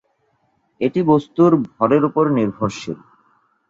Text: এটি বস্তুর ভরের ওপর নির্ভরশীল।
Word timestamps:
এটি 0.81 1.01
বস্তুর 1.03 1.51
ভরের 1.67 2.03
ওপর 2.05 2.25
নির্ভরশীল। 2.37 2.99